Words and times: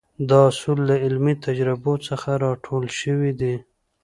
دا 0.29 0.39
اصول 0.51 0.79
له 0.87 0.95
عملي 1.05 1.33
تجربو 1.45 1.93
څخه 2.07 2.29
را 2.43 2.51
ټول 2.65 2.83
شوي 2.99 3.31
دي. 3.39 3.55